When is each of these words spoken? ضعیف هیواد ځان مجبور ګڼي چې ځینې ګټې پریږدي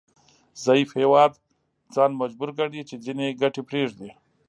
ضعیف 0.65 0.89
هیواد 1.01 1.31
ځان 1.95 2.11
مجبور 2.21 2.49
ګڼي 2.59 2.81
چې 2.89 2.95
ځینې 3.05 3.37
ګټې 3.41 3.61
پریږدي 3.69 4.09